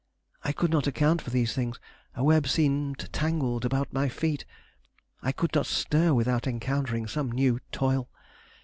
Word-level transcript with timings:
I 0.43 0.51
could 0.51 0.71
not 0.71 0.87
account 0.87 1.21
for 1.21 1.29
these 1.29 1.53
things. 1.53 1.79
A 2.15 2.23
web 2.23 2.47
seemed 2.47 3.07
tangled 3.13 3.63
about 3.63 3.93
my 3.93 4.09
feet. 4.09 4.45
I 5.21 5.31
could 5.31 5.53
not 5.53 5.67
stir 5.67 6.11
without 6.15 6.47
encountering 6.47 7.05
some 7.05 7.31
new 7.31 7.59
toil. 7.71 8.09